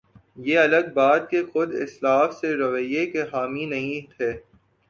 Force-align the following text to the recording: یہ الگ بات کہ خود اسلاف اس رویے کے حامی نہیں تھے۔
یہ 0.37 0.57
الگ 0.59 0.85
بات 0.93 1.29
کہ 1.31 1.43
خود 1.45 1.73
اسلاف 1.75 2.29
اس 2.31 2.43
رویے 2.53 3.05
کے 3.05 3.21
حامی 3.33 3.65
نہیں 3.65 4.01
تھے۔ 4.13 4.31